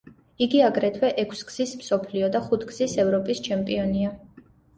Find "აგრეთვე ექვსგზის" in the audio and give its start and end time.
0.67-1.73